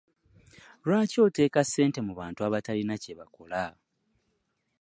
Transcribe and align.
Lwaki 0.85 1.17
oteeka 1.25 1.61
sssente 1.63 1.99
mu 2.07 2.13
bantu 2.19 2.39
abatalina 2.47 2.95
kyebakola? 3.03 3.63